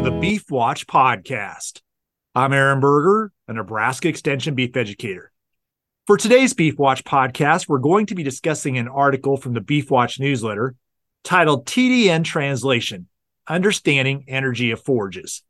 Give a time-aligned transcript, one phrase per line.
[0.00, 1.80] the Beef Watch podcast.
[2.32, 5.32] I'm Aaron Berger, a Nebraska Extension beef educator.
[6.06, 9.90] For today's Beef Watch podcast, we're going to be discussing an article from the Beef
[9.90, 10.76] Watch newsletter
[11.24, 13.08] titled TDN Translation
[13.48, 15.42] Understanding Energy of Forages.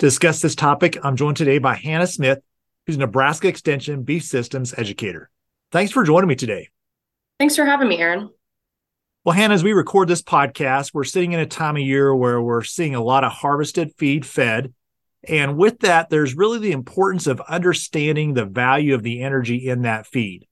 [0.00, 2.40] To discuss this topic, I'm joined today by Hannah Smith,
[2.86, 5.30] who's a Nebraska Extension beef systems educator.
[5.72, 6.68] Thanks for joining me today.
[7.38, 8.28] Thanks for having me, Aaron.
[9.24, 12.42] Well, Hannah, as we record this podcast, we're sitting in a time of year where
[12.42, 14.74] we're seeing a lot of harvested feed fed.
[15.26, 19.82] And with that, there's really the importance of understanding the value of the energy in
[19.82, 20.46] that feed.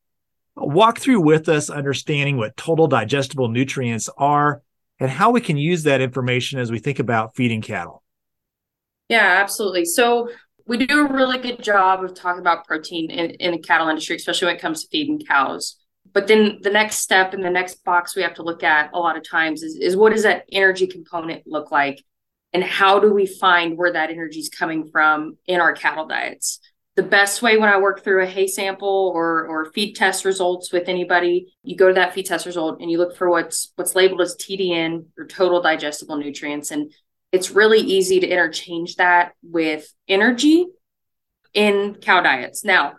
[0.57, 4.63] Walk through with us understanding what total digestible nutrients are
[4.99, 8.03] and how we can use that information as we think about feeding cattle.
[9.11, 9.85] Yeah, absolutely.
[9.85, 10.31] So,
[10.65, 14.17] we do a really good job of talking about protein in, in the cattle industry,
[14.17, 15.77] especially when it comes to feeding cows.
[16.13, 18.99] But then the next step in the next box we have to look at a
[18.99, 22.03] lot of times is, is what does that energy component look like?
[22.53, 26.61] And how do we find where that energy is coming from in our cattle diets?
[26.97, 30.71] The best way when I work through a hay sample or or feed test results
[30.71, 33.95] with anybody, you go to that feed test result and you look for what's what's
[33.95, 36.71] labeled as TDN or total digestible nutrients.
[36.71, 36.93] And
[37.33, 40.67] it's really easy to interchange that with energy
[41.55, 42.63] in cow diets.
[42.63, 42.97] Now,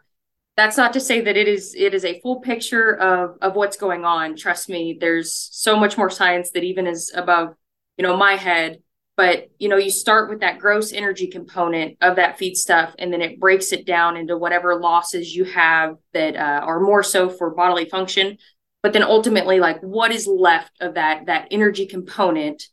[0.56, 3.78] that's not to say that it is it is a full picture of of what's
[3.78, 4.36] going on.
[4.36, 7.56] Trust me there's so much more science that even is above
[7.98, 8.80] you know my head.
[9.16, 13.12] But you know you start with that gross energy component of that feed stuff and
[13.12, 17.30] then it breaks it down into whatever losses you have that uh, are more so
[17.30, 18.38] for bodily function.
[18.82, 22.64] But then ultimately like what is left of that that energy component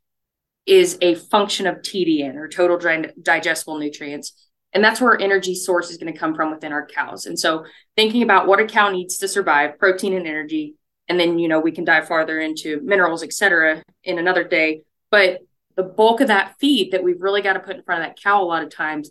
[0.66, 2.78] is a function of tdn or total
[3.22, 4.34] digestible nutrients
[4.72, 7.26] and that's where our energy source is going to come from within our cows.
[7.26, 7.64] And so
[7.96, 10.74] thinking about what a cow needs to survive, protein and energy,
[11.08, 14.82] and then, you know, we can dive farther into minerals, et cetera, in another day.
[15.10, 15.40] But
[15.76, 18.22] the bulk of that feed that we've really got to put in front of that
[18.22, 19.10] cow a lot of times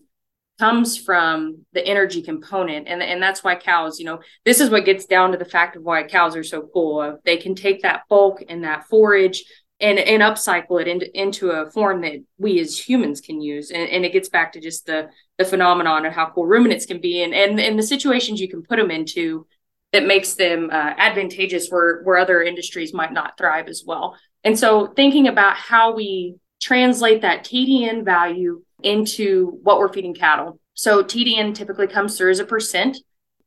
[0.59, 2.87] comes from the energy component.
[2.87, 5.77] And, and that's why cows, you know, this is what gets down to the fact
[5.77, 7.19] of why cows are so cool.
[7.23, 9.43] They can take that bulk and that forage
[9.81, 13.71] and and upcycle it into into a form that we as humans can use.
[13.71, 16.99] And, and it gets back to just the the phenomenon of how cool ruminants can
[16.99, 19.47] be and and, and the situations you can put them into
[19.91, 24.17] that makes them uh, advantageous where where other industries might not thrive as well.
[24.43, 30.59] And so thinking about how we translate that tdn value into what we're feeding cattle.
[30.73, 32.97] So tdn typically comes through as a percent.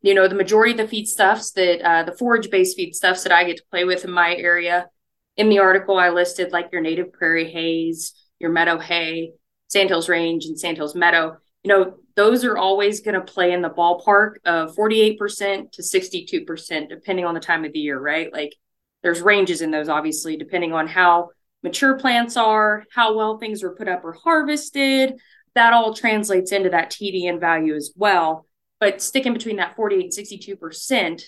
[0.00, 3.44] You know the majority of the feedstuffs that uh, the forage based feedstuffs that i
[3.44, 4.88] get to play with in my area
[5.37, 9.32] in the article, I listed like your native prairie hays, your meadow hay,
[9.69, 11.38] Sandhills Range, and Sandhills Meadow.
[11.65, 16.88] You know, those are always going to play in the ballpark of 48% to 62%,
[16.88, 18.32] depending on the time of the year, right?
[18.32, 18.54] Like
[19.03, 21.31] there's ranges in those, obviously, depending on how
[21.62, 25.15] mature plants are, how well things were put up or harvested.
[25.54, 28.47] That all translates into that TDN value as well.
[28.81, 31.22] But sticking between that 48 and 62%,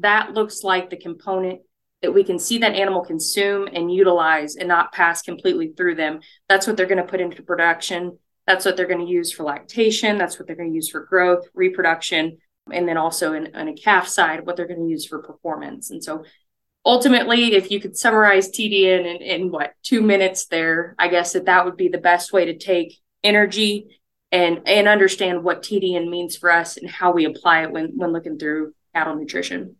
[0.00, 1.60] that looks like the component
[2.02, 6.20] that we can see that animal consume and utilize and not pass completely through them.
[6.48, 8.18] That's what they're going to put into production.
[8.46, 10.18] That's what they're going to use for lactation.
[10.18, 12.38] That's what they're going to use for growth, reproduction,
[12.70, 15.90] and then also in, on a calf side, what they're going to use for performance.
[15.90, 16.24] And so
[16.84, 21.46] ultimately, if you could summarize TDN in, in what, two minutes there, I guess that
[21.46, 26.36] that would be the best way to take energy and, and understand what TDN means
[26.36, 29.76] for us and how we apply it when, when looking through cattle nutrition.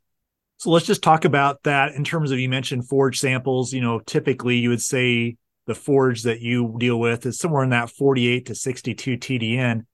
[0.58, 3.72] So let's just talk about that in terms of you mentioned forage samples.
[3.72, 5.36] You know, typically you would say
[5.66, 9.84] the forage that you deal with is somewhere in that 48 to 62 TDN.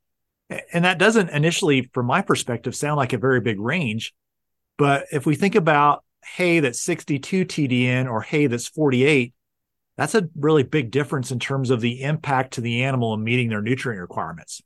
[0.72, 4.12] And that doesn't initially, from my perspective, sound like a very big range.
[4.76, 9.34] But if we think about hay that's 62 TDN or hay that's 48,
[9.96, 13.48] that's a really big difference in terms of the impact to the animal and meeting
[13.48, 14.62] their nutrient requirements.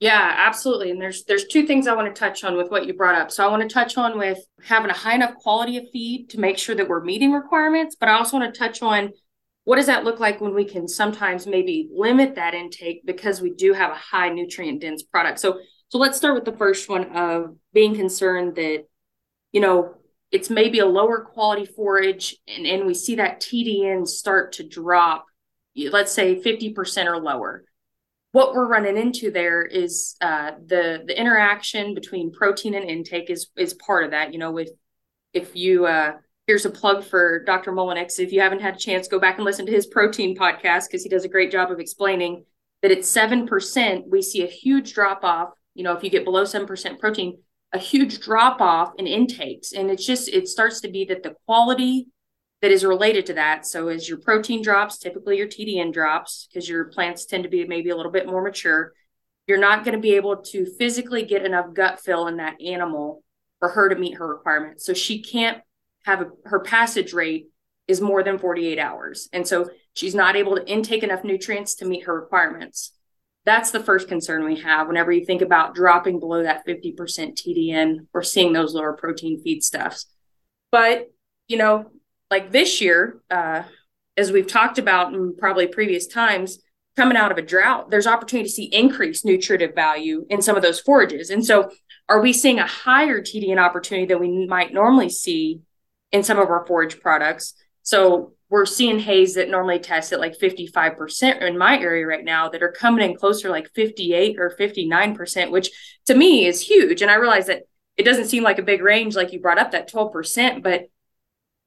[0.00, 0.90] Yeah, absolutely.
[0.90, 3.30] And there's there's two things I want to touch on with what you brought up.
[3.30, 6.40] So I want to touch on with having a high enough quality of feed to
[6.40, 9.10] make sure that we're meeting requirements, but I also want to touch on
[9.64, 13.50] what does that look like when we can sometimes maybe limit that intake because we
[13.52, 15.38] do have a high nutrient dense product.
[15.38, 15.60] So
[15.90, 18.84] so let's start with the first one of being concerned that
[19.52, 19.94] you know
[20.32, 25.26] it's maybe a lower quality forage and, and we see that TDN start to drop,
[25.76, 27.64] let's say 50% or lower
[28.32, 33.48] what we're running into there is uh, the the interaction between protein and intake is
[33.56, 34.32] is part of that.
[34.32, 34.70] You know, with
[35.32, 36.12] if you uh,
[36.46, 37.72] here's a plug for Dr.
[37.72, 38.18] Mullenix.
[38.18, 41.02] If you haven't had a chance, go back and listen to his protein podcast because
[41.02, 42.44] he does a great job of explaining
[42.82, 45.50] that at seven percent we see a huge drop off.
[45.74, 47.38] You know, if you get below seven percent protein,
[47.72, 51.34] a huge drop off in intakes, and it's just it starts to be that the
[51.46, 52.06] quality
[52.62, 53.66] that is related to that.
[53.66, 57.64] So as your protein drops, typically your TDN drops because your plants tend to be
[57.64, 58.92] maybe a little bit more mature.
[59.46, 63.24] You're not going to be able to physically get enough gut fill in that animal
[63.58, 64.84] for her to meet her requirements.
[64.84, 65.62] So she can't
[66.04, 67.48] have a, her passage rate
[67.88, 69.28] is more than 48 hours.
[69.32, 72.92] And so she's not able to intake enough nutrients to meet her requirements.
[73.44, 78.06] That's the first concern we have whenever you think about dropping below that 50% TDN
[78.12, 80.04] or seeing those lower protein feedstuffs.
[80.70, 81.10] But,
[81.48, 81.90] you know,
[82.30, 83.64] like this year, uh,
[84.16, 86.58] as we've talked about in probably previous times,
[86.96, 90.62] coming out of a drought, there's opportunity to see increased nutritive value in some of
[90.62, 91.30] those forages.
[91.30, 91.70] And so,
[92.08, 95.60] are we seeing a higher TDN opportunity than we might normally see
[96.12, 97.54] in some of our forage products?
[97.82, 102.48] So, we're seeing hays that normally test at like 55% in my area right now
[102.48, 105.70] that are coming in closer like 58 or 59%, which
[106.06, 107.00] to me is huge.
[107.00, 107.62] And I realize that
[107.96, 110.86] it doesn't seem like a big range, like you brought up that 12%, but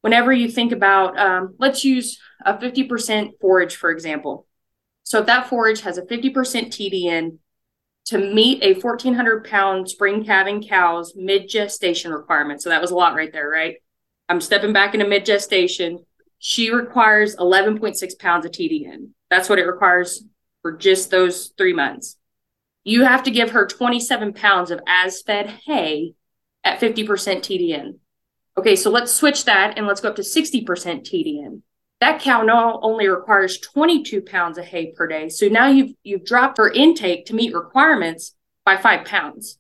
[0.04, 4.46] whenever you think about, um, let's use a 50% forage, for example.
[5.04, 7.38] So if that forage has a 50% TDN
[8.08, 12.62] to meet a 1400 pound spring calving cow's mid gestation requirement.
[12.62, 13.78] So that was a lot right there, right?
[14.28, 16.06] I'm stepping back into mid gestation.
[16.38, 19.12] She requires 11.6 pounds of TDN.
[19.30, 20.26] That's what it requires
[20.62, 22.18] for just those three months.
[22.84, 26.16] You have to give her 27 pounds of as fed hay
[26.66, 28.00] at 50% TDN.
[28.58, 31.62] Okay, so let's switch that and let's go up to 60% TDN.
[32.02, 35.30] That cow now only requires 22 pounds of hay per day.
[35.30, 38.36] So now you've you've dropped her intake to meet requirements
[38.66, 39.58] by five pounds.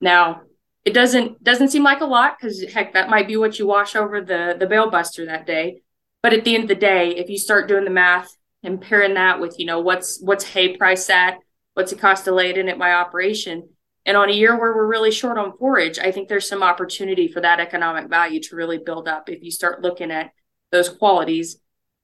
[0.00, 0.42] Now
[0.84, 3.94] it doesn't doesn't seem like a lot because heck, that might be what you wash
[3.94, 5.82] over the the bale buster that day.
[6.22, 9.14] But at the end of the day, if you start doing the math and pairing
[9.14, 11.38] that with, you know, what's what's hay price at,
[11.74, 13.68] what's the cost to lay it in at my operation,
[14.06, 17.26] and on a year where we're really short on forage, I think there's some opportunity
[17.26, 20.30] for that economic value to really build up if you start looking at
[20.70, 21.58] those qualities.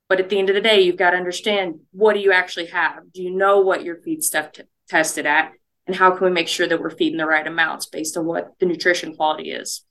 [0.08, 2.66] But at the end of the day, you've got to understand what do you actually
[2.66, 3.12] have?
[3.14, 5.52] Do you know what your feed stuff t- tested at?
[5.87, 8.50] And how can we make sure that we're feeding the right amounts based on what
[8.58, 9.84] the nutrition quality is?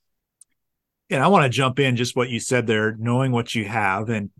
[1.08, 4.10] And I want to jump in just what you said there, knowing what you have.
[4.10, 4.30] And,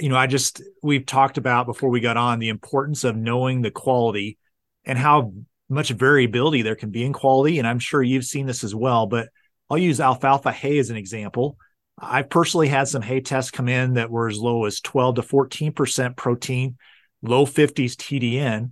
[0.00, 3.62] you know, I just, we've talked about before we got on the importance of knowing
[3.62, 4.38] the quality
[4.84, 5.32] and how
[5.68, 7.58] much variability there can be in quality.
[7.58, 9.28] And I'm sure you've seen this as well, but
[9.68, 11.56] I'll use alfalfa hay as an example.
[11.98, 15.22] I've personally had some hay tests come in that were as low as 12 to
[15.22, 16.76] 14% protein,
[17.22, 18.70] low 50s TDN.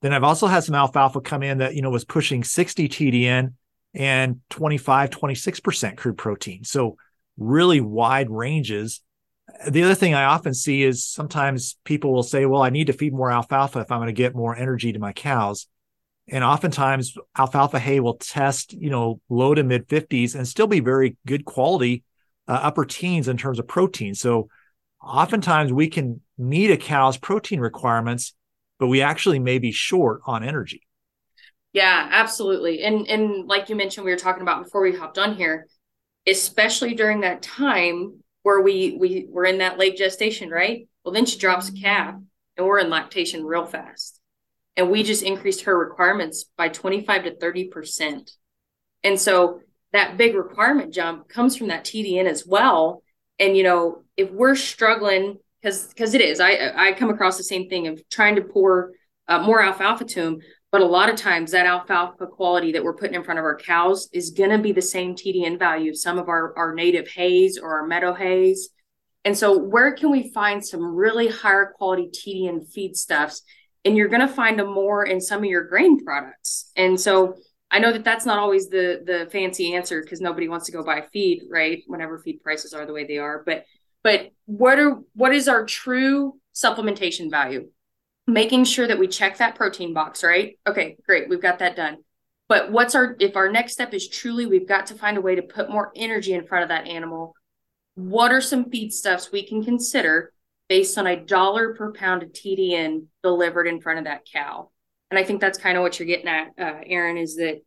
[0.00, 3.54] Then I've also had some alfalfa come in that, you know, was pushing 60 TDN
[3.94, 6.64] and 25, 26% crude protein.
[6.64, 6.96] So
[7.36, 9.00] really wide ranges.
[9.68, 12.94] The other thing I often see is sometimes people will say, well, I need to
[12.94, 15.68] feed more alfalfa if I'm going to get more energy to my cows
[16.28, 20.80] and oftentimes alfalfa hay will test you know low to mid 50s and still be
[20.80, 22.04] very good quality
[22.48, 24.14] uh, upper teens in terms of protein.
[24.14, 24.48] So
[25.00, 28.34] oftentimes we can meet a cow's protein requirements
[28.78, 30.82] but we actually may be short on energy.
[31.72, 32.82] Yeah absolutely.
[32.82, 35.66] And and like you mentioned we were talking about before we hopped on here
[36.26, 40.86] especially during that time where we we were in that late gestation right?
[41.04, 42.14] Well then she drops a calf
[42.56, 44.20] and we're in lactation real fast
[44.76, 48.30] and we just increased her requirements by 25 to 30%.
[49.04, 49.60] And so
[49.92, 53.02] that big requirement jump comes from that TDN as well.
[53.38, 57.44] And you know, if we're struggling because because it is, I I come across the
[57.44, 58.92] same thing of trying to pour
[59.28, 60.38] uh, more alfalfa to them,
[60.70, 63.56] but a lot of times that alfalfa quality that we're putting in front of our
[63.56, 67.08] cows is going to be the same TDN value of some of our our native
[67.08, 68.70] hays or our meadow hays.
[69.24, 73.42] And so, where can we find some really higher quality TDN feedstuffs
[73.84, 76.70] and you're going to find them more in some of your grain products.
[76.76, 77.36] And so
[77.70, 80.84] I know that that's not always the the fancy answer because nobody wants to go
[80.84, 81.82] buy feed, right?
[81.86, 83.64] Whenever feed prices are the way they are, but
[84.02, 87.68] but what are what is our true supplementation value?
[88.26, 90.58] Making sure that we check that protein box, right?
[90.66, 91.98] Okay, great, we've got that done.
[92.46, 95.34] But what's our if our next step is truly we've got to find a way
[95.34, 97.34] to put more energy in front of that animal?
[97.94, 100.32] What are some feedstuffs we can consider
[100.72, 104.70] based on a dollar per pound of TDN delivered in front of that cow.
[105.10, 107.60] And I think that's kind of what you're getting at, uh, Aaron, is that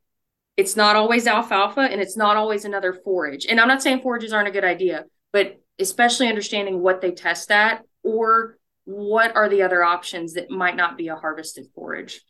[0.58, 3.46] it's not always alfalfa and it's not always another forage.
[3.46, 7.52] And I'm not saying forages aren't a good idea, but especially understanding what they test
[7.52, 12.22] at or what are the other options that might not be a harvested forage.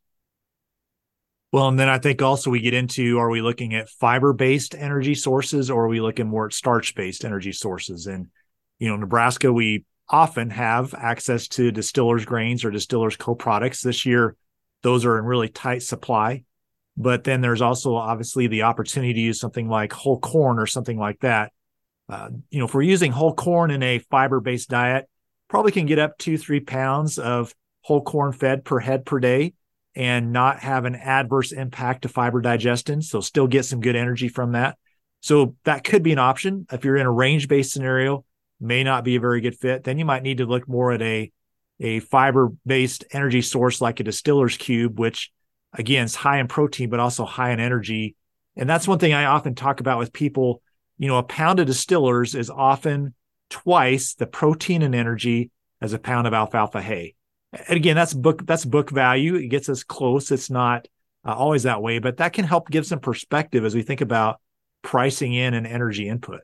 [1.54, 4.76] Well, and then I think also we get into are we looking at fiber based
[4.76, 8.08] energy sources or are we looking more at starch based energy sources?
[8.08, 8.28] And,
[8.78, 14.36] you know, Nebraska, we often have access to distillers grains or distillers co-products this year
[14.84, 16.44] those are in really tight supply
[16.98, 20.98] but then there's also obviously the opportunity to use something like whole corn or something
[20.98, 21.52] like that
[22.08, 25.10] Uh, you know, if we're using whole corn in a fiber based diet,
[25.48, 29.54] probably can get up to three pounds of whole corn fed per head per day
[29.96, 33.02] and not have an adverse impact to fiber digestion.
[33.02, 34.78] So still get some good energy from that.
[35.22, 36.68] So that could be an option.
[36.72, 38.24] If you're in a range based scenario,
[38.60, 39.84] may not be a very good fit.
[39.84, 41.32] Then you might need to look more at a
[41.80, 45.32] a fiber based energy source like a distiller's cube, which
[45.74, 48.16] again is high in protein but also high in energy.
[48.56, 50.62] And that's one thing I often talk about with people.
[50.98, 53.14] You know, a pound of distillers is often
[53.50, 57.16] twice the protein and energy as a pound of alfalfa hay.
[57.52, 59.36] And again, that's book that's book value.
[59.36, 60.32] It gets us close.
[60.32, 60.88] It's not
[61.26, 64.40] uh, always that way, but that can help give some perspective as we think about
[64.82, 66.42] pricing in and energy input.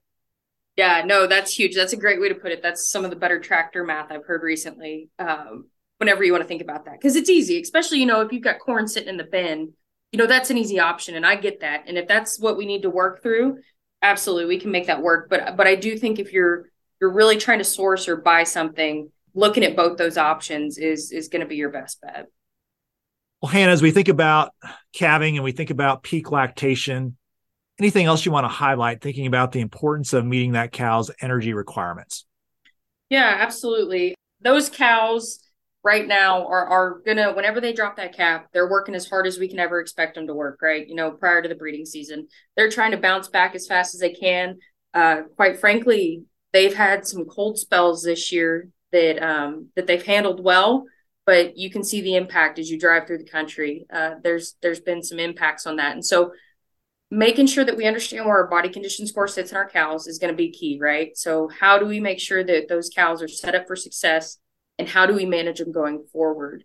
[0.78, 1.76] Yeah, no, that's huge.
[1.76, 2.62] That's a great way to put it.
[2.64, 5.10] That's some of the better tractor math I've heard recently.
[5.20, 5.66] Um,
[5.98, 8.44] whenever you want to think about that, because it's easy, especially you know if you've
[8.44, 9.74] got corn sitting in the bin,
[10.12, 11.84] you know that's an easy option, and I get that.
[11.88, 13.60] And if that's what we need to work through,
[14.02, 15.30] absolutely we can make that work.
[15.30, 19.12] But but I do think if you're you're really trying to source or buy something,
[19.34, 22.28] looking at both those options is is going to be your best bet.
[23.42, 24.54] Well, Hannah, as we think about
[24.94, 27.18] calving and we think about peak lactation,
[27.82, 31.54] anything else you want to highlight thinking about the importance of meeting that cow's energy
[31.54, 32.26] requirements?
[33.10, 34.16] Yeah, absolutely.
[34.42, 35.40] Those cows
[35.84, 39.40] right now are are gonna whenever they drop that calf, they're working as hard as
[39.40, 40.88] we can ever expect them to work, right?
[40.88, 42.28] You know, prior to the breeding season.
[42.56, 44.60] They're trying to bounce back as fast as they can.
[44.94, 46.24] Uh, quite frankly,
[46.54, 50.86] they've had some cold spells this year that um, that they've handled well,
[51.26, 53.86] but you can see the impact as you drive through the country.
[53.92, 56.32] Uh, there's there's been some impacts on that, and so
[57.12, 60.18] making sure that we understand where our body condition score sits in our cows is
[60.18, 61.16] going to be key, right?
[61.16, 64.38] So, how do we make sure that those cows are set up for success
[64.80, 66.64] and how do we manage them going forward?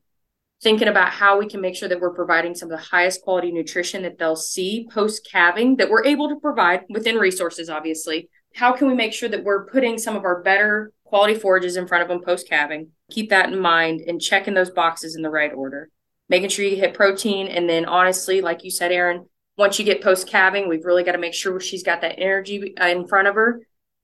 [0.63, 3.51] Thinking about how we can make sure that we're providing some of the highest quality
[3.51, 8.31] nutrition that they'll see post calving that we're able to provide within resources, obviously.
[8.55, 11.87] How can we make sure that we're putting some of our better quality forages in
[11.87, 12.89] front of them post calving?
[13.11, 15.91] Keep that in mind and checking those boxes in the right order.
[16.29, 17.49] Making sure you hit protein.
[17.49, 21.13] And then, honestly, like you said, Aaron, once you get post calving, we've really got
[21.13, 23.61] to make sure she's got that energy uh, in front of her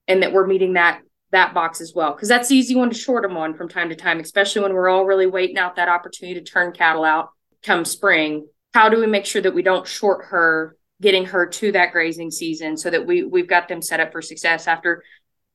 [0.07, 2.13] and that we're meeting that that box as well.
[2.13, 4.73] Because that's the easy one to short them on from time to time especially when
[4.73, 7.29] we're all really waiting out that opportunity to turn cattle out
[7.63, 8.47] come spring.
[8.73, 12.31] How do we make sure that we don't short her getting her to that grazing
[12.31, 15.03] season so that we we've got them set up for success after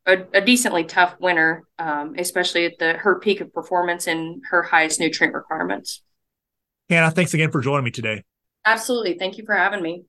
[0.07, 4.63] a, a decently tough winter um, especially at the her peak of performance and her
[4.63, 6.03] highest nutrient requirements.
[6.89, 8.23] Hannah thanks again for joining me today
[8.69, 9.17] Absolutely.
[9.19, 10.05] Thank you for having me.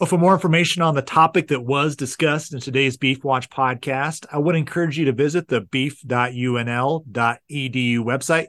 [0.00, 4.26] Well, for more information on the topic that was discussed in today's Beef Watch podcast,
[4.32, 7.04] I would encourage you to visit the beef.unl.edu
[7.98, 8.46] website.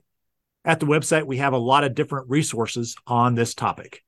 [0.66, 4.04] At the website, we have a lot of different resources on this topic.